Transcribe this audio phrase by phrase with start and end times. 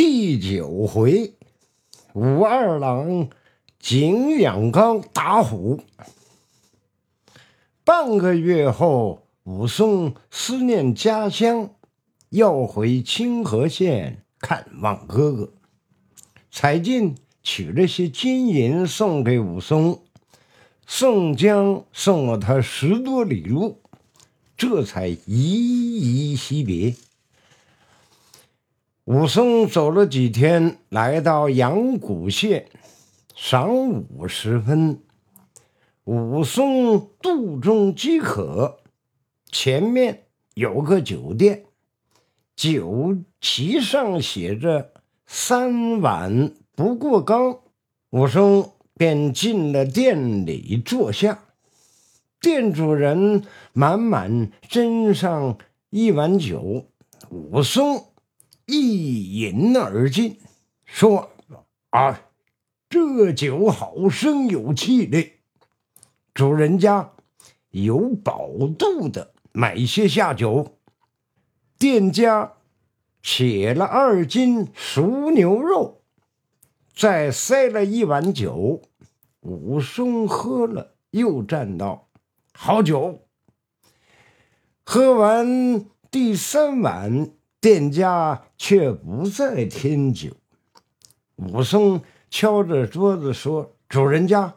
[0.00, 1.34] 第九回，
[2.12, 3.30] 武二郎
[3.80, 5.80] 景仰刚打虎。
[7.82, 11.70] 半个月后，武松思念家乡，
[12.28, 15.52] 要回清河县看望哥哥。
[16.48, 20.04] 柴进取了些金银送给武松，
[20.86, 23.80] 宋江送了他十多里路，
[24.56, 26.94] 这才依依惜别。
[29.08, 32.68] 武松走了几天，来到阳谷县。
[33.34, 35.00] 晌午时分，
[36.04, 38.80] 武松肚中饥渴，
[39.50, 41.64] 前面有个酒店，
[42.54, 44.92] 酒旗上写着
[45.24, 47.60] “三碗不过冈”。
[48.12, 51.44] 武松便进了店里坐下，
[52.42, 55.56] 店主人满满斟上
[55.88, 56.84] 一碗酒，
[57.30, 58.04] 武松。
[58.70, 60.38] 一饮而尽，
[60.84, 61.30] 说
[61.88, 62.20] ：“啊，
[62.90, 65.32] 这酒好生有气力。
[66.34, 67.12] 主人家
[67.70, 70.76] 有饱肚的，买些下酒。”
[71.80, 72.56] 店家
[73.22, 76.02] 切了二斤熟牛肉，
[76.94, 78.82] 再塞了一碗酒。
[79.40, 82.10] 武松喝了，又赞道
[82.52, 83.26] ：“好酒。”
[84.84, 87.30] 喝完第三碗。
[87.60, 90.30] 店家却不再添酒。
[91.36, 94.54] 武松敲着桌子说：“主人家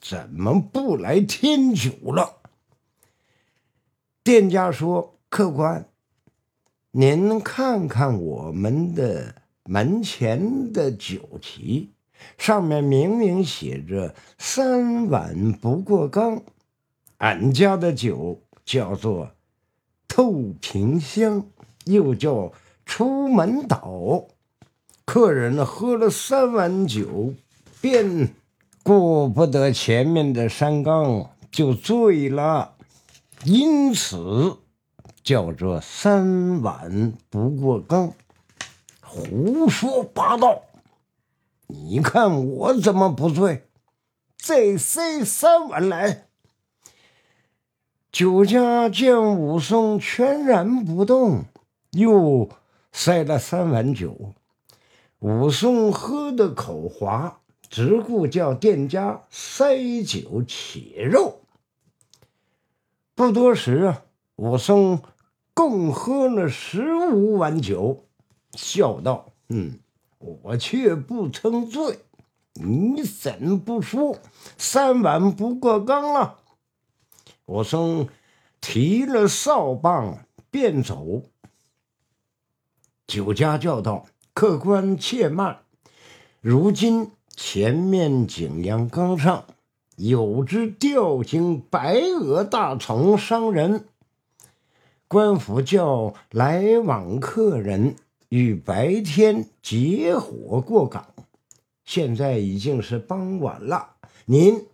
[0.00, 2.36] 怎么不来添酒了？”
[4.24, 5.88] 店家说：“客官，
[6.92, 11.92] 您看看我们的门前的酒旗，
[12.38, 16.42] 上面明明写着‘三碗不过冈’。
[17.18, 19.32] 俺家的酒叫做
[20.06, 21.46] 透瓶香。”
[21.88, 22.52] 又叫
[22.84, 24.26] 出门倒，
[25.04, 27.32] 客人喝了三碗酒，
[27.80, 28.34] 便
[28.82, 32.74] 过不得前面的山岗，就醉了，
[33.44, 34.58] 因此
[35.22, 38.12] 叫做三碗不过冈。
[39.00, 40.62] 胡说八道！
[41.66, 43.64] 你看我怎么不醉？
[44.38, 46.26] 再塞三碗来。
[48.10, 51.44] 酒家见武松全然不动。
[51.92, 52.48] 又
[52.92, 54.34] 塞了三碗酒，
[55.20, 57.40] 武松喝的口滑，
[57.70, 61.40] 只顾叫店家塞酒且肉。
[63.14, 64.04] 不多时啊，
[64.36, 65.02] 武松
[65.54, 68.04] 共喝了十五碗酒，
[68.52, 69.80] 笑道：“嗯，
[70.18, 71.98] 我却不曾醉，
[72.54, 74.18] 你怎不说
[74.56, 76.38] 三碗不过冈了？”
[77.46, 78.08] 武松
[78.60, 81.22] 提了扫棒便走。
[83.08, 84.04] 酒家叫道
[84.34, 85.60] ：“客官且慢，
[86.42, 89.46] 如今前面景阳冈上
[89.96, 93.86] 有只吊睛白额大虫伤人，
[95.08, 97.96] 官府叫来往客人
[98.28, 101.06] 于白天结伙过岗。
[101.86, 103.92] 现在已经是傍晚了，
[104.26, 104.66] 您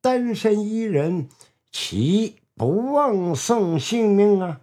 [0.00, 1.28] 单身一人，
[1.72, 4.60] 岂不忘送性命啊？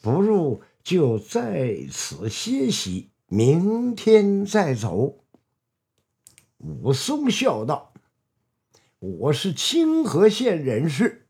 [0.00, 5.20] 不如。”就在此歇息，明天再走。
[6.58, 7.92] 武松笑道
[8.98, 11.28] ：“我是清河县人士，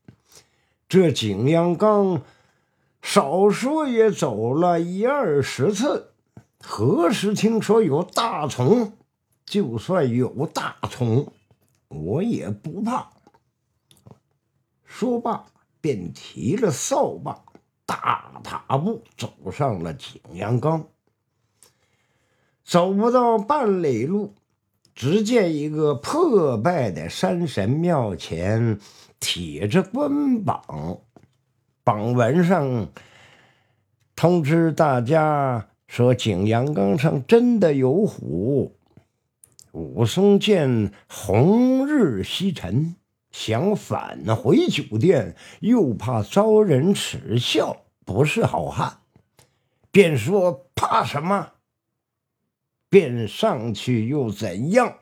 [0.89, 2.23] 这景阳冈
[3.03, 6.15] 少说也走了一二十次，
[6.59, 8.95] 何时听说有大虫？
[9.45, 11.35] 就算有大虫，
[11.89, 13.11] 我也不怕。”
[14.87, 15.45] 说罢，
[15.83, 17.45] 便提了扫把。
[17.91, 20.87] 大踏步走上了景阳冈，
[22.65, 24.37] 走不到半里路，
[24.95, 28.79] 只见一个破败的山神庙前
[29.19, 31.01] 贴着官榜，
[31.83, 32.93] 榜文上
[34.15, 38.77] 通知大家说景阳冈上真的有虎。
[39.73, 42.95] 武松见红日西沉。
[43.31, 49.01] 想返回酒店，又怕遭人耻笑，不是好汉，
[49.91, 51.53] 便说怕什么？
[52.89, 54.99] 便上去又怎样？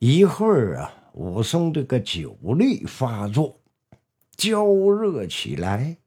[0.00, 3.60] 一会儿啊，武松这个酒力发作，
[4.36, 5.98] 焦热起来，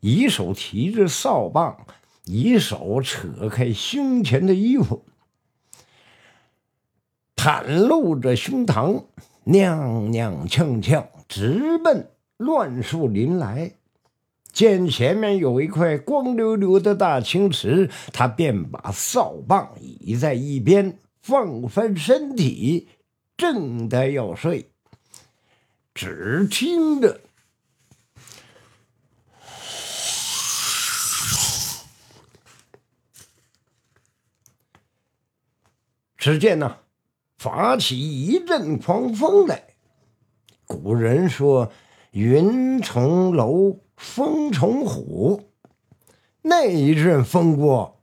[0.00, 1.86] 一手提着扫棒，
[2.24, 5.04] 一手扯开胸前的衣服，
[7.36, 9.04] 袒露着胸膛。
[9.48, 13.72] 踉踉跄跄，直奔乱树林来。
[14.52, 22.88] 见前面有一块光溜溜的大青池，他便把扫棒倚在一边，放翻身体，
[23.38, 24.70] 正待要睡，
[25.94, 27.20] 只听着，
[36.18, 36.78] 只见呢，
[37.38, 39.62] 发起一阵狂风来。
[40.66, 41.70] 古人说
[42.12, 45.50] ：“云从楼。”风从虎，
[46.42, 47.98] 那一阵风过，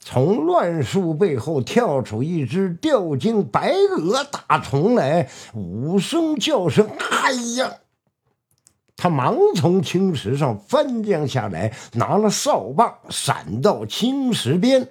[0.00, 6.90] 从乱树背后跳出一只吊睛白额大虫来，五声叫声
[7.22, 7.72] ：“哎呀！”
[8.98, 14.88] 他忙从青石上翻将下来，拿了扫把，闪到青石边。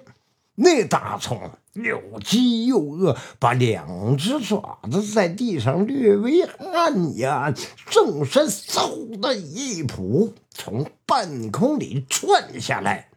[0.54, 1.38] 那大虫
[1.82, 7.54] 又饥又饿，把两只爪子在地上略微按压，
[7.90, 13.08] 正身嗖的一扑，从半空里窜下来。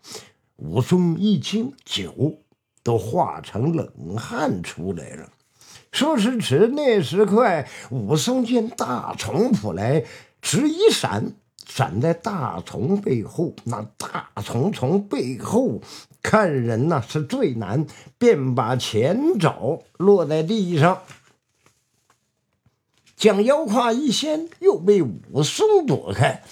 [0.58, 2.40] 武松一惊，酒
[2.84, 5.30] 都化成冷汗出来了。
[5.92, 10.06] 说时迟，那时快，武松见大虫扑来，
[10.42, 11.34] 只一闪。
[11.64, 15.80] 闪在大虫背后，那大虫从背后
[16.22, 17.86] 看人呐是最难，
[18.18, 21.02] 便把前爪落在地上，
[23.16, 26.44] 将腰胯一掀，又被武松躲开。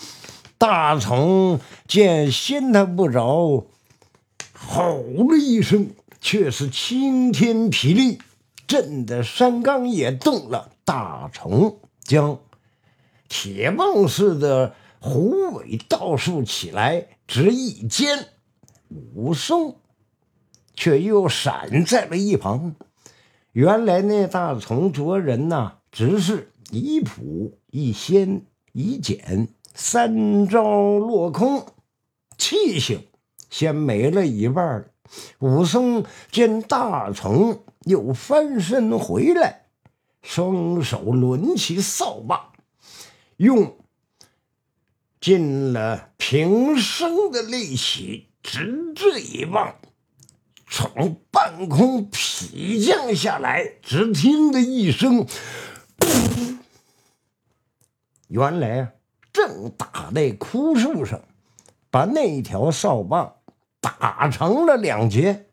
[0.58, 3.68] 大虫见掀他不着，
[4.54, 4.98] 吼
[5.30, 8.20] 了一声，却是晴天霹雳，
[8.68, 10.72] 震得山冈也动了。
[10.84, 12.40] 大虫将
[13.28, 14.74] 铁棒似的。
[15.02, 18.28] 虎尾倒竖起来，直一尖，
[18.90, 19.78] 武松
[20.74, 22.76] 却又闪在了一旁。
[23.52, 30.62] 原来那大虫啄人呐，只是一扑一掀一剪，三招
[30.98, 31.66] 落空，
[32.38, 33.08] 气性
[33.50, 34.92] 先没了一半。
[35.40, 39.66] 武松见大虫又翻身回来，
[40.22, 42.54] 双手抡起扫把，
[43.38, 43.76] 用。
[45.20, 49.76] 尽了平生的力气，直至一棒，
[50.68, 53.76] 从半空劈降下来。
[53.84, 55.28] 只听得一声
[56.02, 56.58] “噗”，
[58.28, 58.90] 原来啊，
[59.32, 61.22] 正打在枯树上，
[61.92, 63.36] 把那条扫棒
[63.80, 65.46] 打成了两截，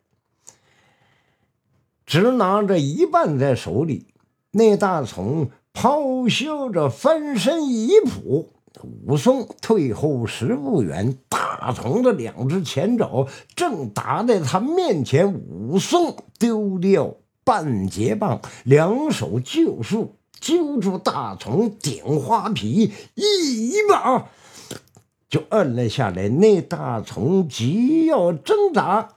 [2.06, 4.14] 只拿着一半在手里。
[4.52, 8.54] 那大虫咆哮着翻身一扑。
[8.82, 15.32] 武松退后十步远，大虫的两只前爪正打在他面前。
[15.32, 24.28] 武松丢掉半截棒，两手就树揪住大虫顶花皮，一把
[25.28, 26.28] 就摁了下来。
[26.28, 29.14] 那大虫急要挣扎，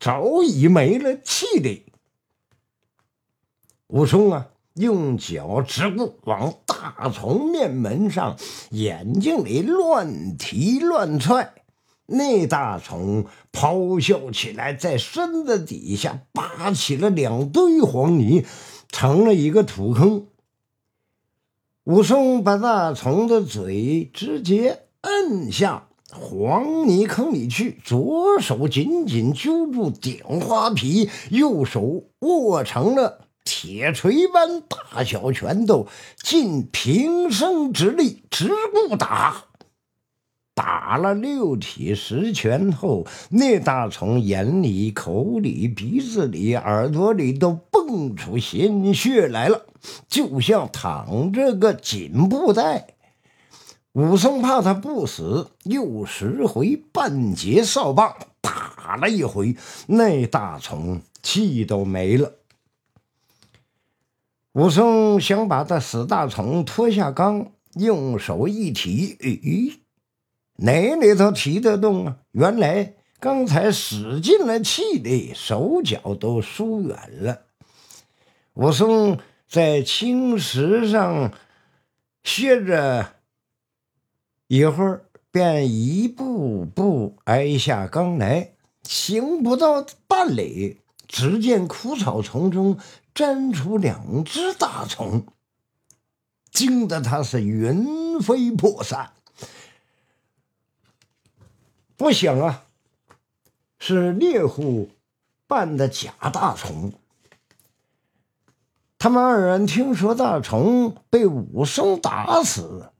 [0.00, 1.86] 早已没了气力。
[3.88, 4.48] 武松啊！
[4.74, 8.36] 用脚直步往大虫面门上，
[8.70, 11.54] 眼睛里乱踢乱踹。
[12.06, 18.44] 那大虫咆哮起来，在身子底下扒起了两堆黄泥，
[18.88, 20.26] 成了一个土坑。
[21.84, 33.23] 武松把大虫的嘴直接摁下黄泥坑里去，左手紧紧揪住顶花皮，右手握成了。
[33.44, 35.86] 铁锤般大小拳头，
[36.22, 39.44] 尽平生之力直不打。
[40.54, 49.66] 打了六体十拳后，那大虫眼里、口里、鼻子里、耳朵里都蹦出鲜血来了，
[50.08, 52.94] 就像躺着个紧布袋。
[53.92, 62.32] 武松怕他不死，又拾回半截扫棒，打了一回，那大虫气都没了。
[64.54, 69.78] 武松想把这死大虫拖下缸，用手一提，咦，
[70.58, 72.18] 哪里头提得动啊？
[72.30, 77.40] 原来刚才使尽了气力，手脚都疏远了。
[78.52, 79.18] 武松
[79.48, 81.32] 在青石上
[82.22, 83.14] 歇着
[84.46, 88.52] 一会儿，便一步步挨下缸来，
[88.84, 92.78] 行不到半里，只见枯草丛中。
[93.14, 95.24] 粘出两只大虫，
[96.50, 99.12] 惊得他是魂飞魄散。
[101.96, 102.64] 不想啊，
[103.78, 104.90] 是猎户
[105.46, 106.92] 扮的假大虫。
[108.98, 112.90] 他们二人听说大虫被武松打死，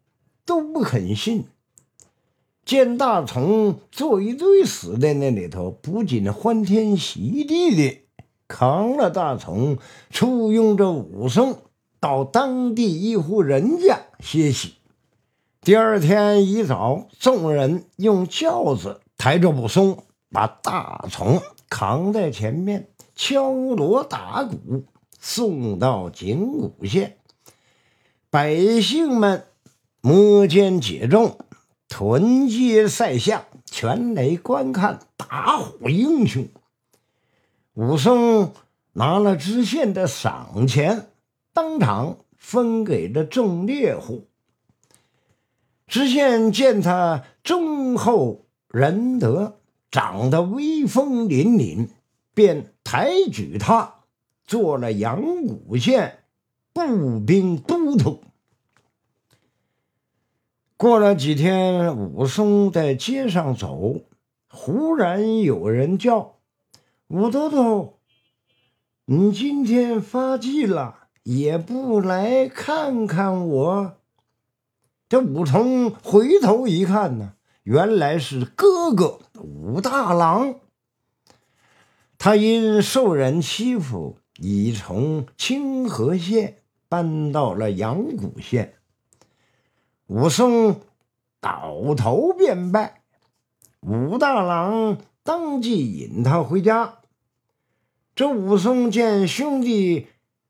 [0.45, 1.49] 都不肯信。
[2.65, 8.04] 见大虫坐一堆死在那里头，不仅欢天喜地的
[8.49, 9.79] 扛了大虫，
[10.11, 11.63] 簇拥着武松
[12.01, 14.75] 到当地一户人家歇息。
[15.61, 24.85] 第二天一早，众人用轿子抬着武松，把大虫扛在前面，敲锣打鼓。
[25.27, 27.17] 送到景谷县，
[28.29, 29.47] 百姓们
[30.03, 31.37] 摩肩接踵，
[31.89, 36.47] 屯街赛巷，全来观看打虎英雄。
[37.75, 38.53] 武松
[38.93, 41.09] 拿了知县的赏钱，
[41.53, 44.29] 当场分给了众猎户。
[45.89, 49.59] 知县见他忠厚仁德，
[49.91, 51.89] 长得威风凛凛，
[52.33, 53.95] 便抬举他。
[54.47, 56.19] 做了阳谷县
[56.73, 58.21] 步兵都督。
[60.77, 64.03] 过了几天，武松在街上走，
[64.49, 66.34] 忽然有人叫
[67.09, 67.95] ：“武都督，
[69.07, 73.97] 你今天发迹了，也不来看看我？”
[75.09, 80.57] 这武松回头一看呢，原来是哥哥武大郎。
[82.19, 84.19] 他因受人欺负。
[84.39, 86.57] 已从清河县
[86.89, 88.75] 搬到了阳谷县。
[90.09, 90.81] 武松
[91.41, 93.03] 倒头便拜，
[93.79, 96.99] 武大郎当即引他回家。
[98.15, 100.07] 这武松见兄弟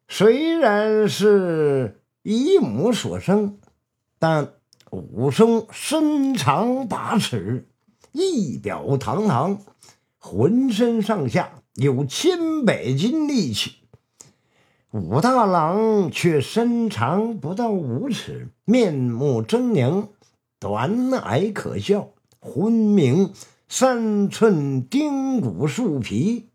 [0.09, 3.59] 虽然是姨母所生，
[4.19, 4.55] 但
[4.91, 7.69] 武松身长八尺，
[8.13, 9.61] 仪表堂堂，
[10.19, 11.63] 浑身上下。
[11.75, 13.73] 有千百斤力气，
[14.93, 20.07] 武大郎却身长不到五尺，面目狰狞，
[20.61, 23.33] 短矮可笑，昏明
[23.77, 26.47] 三寸丁骨树皮。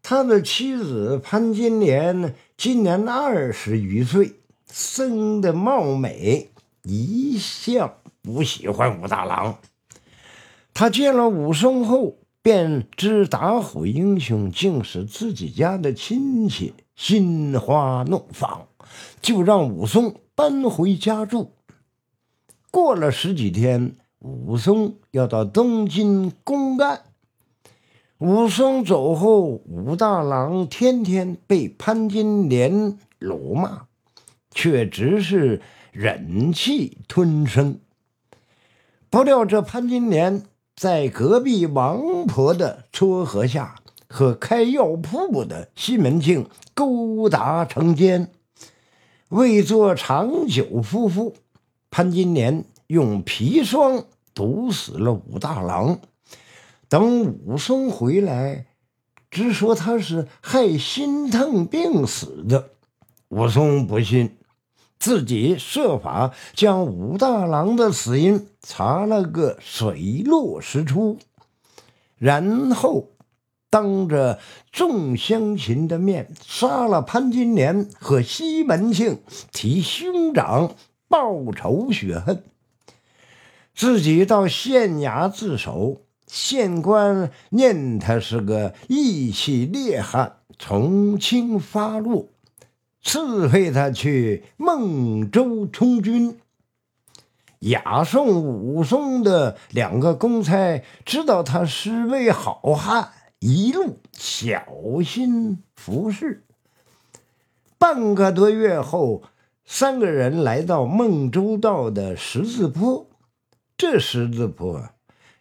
[0.00, 4.36] 他的妻子潘金莲今年二十余岁，
[4.70, 6.52] 生得貌美，
[6.84, 9.58] 一向不喜欢武大郎。
[10.72, 12.18] 他见了武松后。
[12.42, 18.66] 便知打虎英雄竟是自己家的亲戚，心花怒放，
[19.20, 21.52] 就让武松搬回家住。
[22.72, 27.02] 过了十几天，武松要到东京公干。
[28.18, 33.86] 武松走后，武大郎天天被潘金莲辱骂，
[34.50, 35.60] 却只是
[35.90, 37.80] 忍气吞声。
[39.10, 40.42] 不料这潘金莲。
[40.74, 43.76] 在隔壁王婆的撮合下，
[44.08, 48.32] 和开药铺的西门庆勾搭成奸。
[49.28, 51.34] 为做长久夫妇，
[51.90, 55.98] 潘金莲用砒霜毒死了武大郎。
[56.90, 58.66] 等武松回来，
[59.30, 62.68] 只说他是害心疼病死的。
[63.28, 64.36] 武松不信。
[64.98, 71.18] 自己设法将武大郎的死因查了个水落石出，
[72.18, 73.08] 然后
[73.68, 74.38] 当着
[74.70, 79.18] 众乡亲的面杀了潘金莲和西门庆，
[79.50, 80.76] 替兄长
[81.08, 82.44] 报仇雪恨。
[83.74, 92.28] 自己到县衙自首，县官念他是个义气烈汉，从轻发落。
[93.02, 96.38] 赐配他去孟州充军。
[97.60, 103.10] 押送武松的两个公差知道他是位好汉，
[103.40, 104.64] 一路小
[105.04, 106.44] 心服侍。
[107.78, 109.22] 半个多月后，
[109.64, 113.08] 三个人来到孟州道的十字坡。
[113.84, 114.90] 这十字坡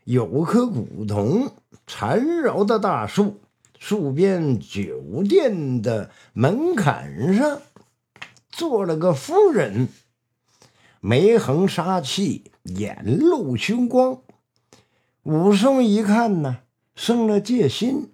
[0.04, 1.52] 有棵古铜
[1.86, 3.40] 缠绕的大树。
[3.78, 7.62] 树边酒店的门槛上
[8.50, 9.90] 坐了个夫人，
[11.02, 14.22] 眉横杀气，眼露凶光。
[15.22, 16.62] 武松一看呢，
[16.96, 18.10] 生了戒心，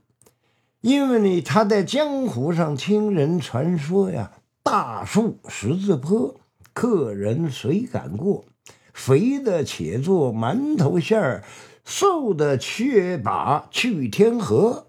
[0.81, 6.35] 因为呢他在江湖上听人传说呀，大树十字坡，
[6.73, 8.43] 客人谁敢过？
[8.97, 11.43] 肥的且做馒头馅儿，
[11.85, 14.87] 瘦的却把去天河。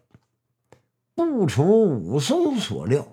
[1.15, 3.07] 不出武松所料，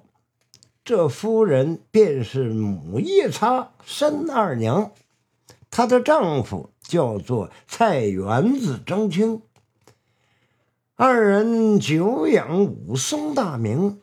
[0.86, 4.94] 这夫人便是母夜叉申二娘，
[5.70, 9.42] 她的丈夫叫做菜园子张青。
[10.96, 14.00] 二人久仰武松大名，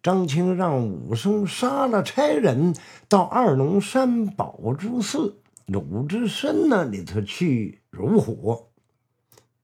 [0.00, 2.74] 张青让武松杀了差人，
[3.08, 8.68] 到二龙山宝珠寺鲁智深那里头去如火，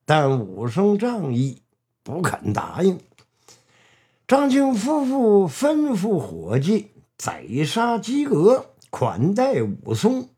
[0.07, 1.61] 但武松仗义
[2.03, 2.99] 不肯答应。
[4.27, 6.89] 张青夫妇吩咐伙计
[7.19, 10.31] 宰杀鸡鹅，款待武松，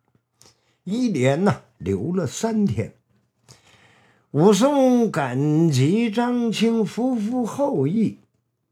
[0.83, 2.95] 一连呢留了三天。
[4.33, 8.19] 武松感激张青夫妇厚意，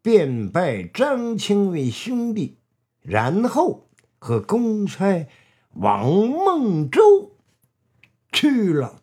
[0.02, 2.56] 便拜张青为兄弟，
[3.00, 3.86] 然后
[4.18, 5.28] 和公差。
[5.74, 7.36] 王孟州
[8.32, 8.99] 去了。